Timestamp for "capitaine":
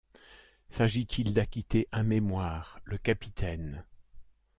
2.97-3.83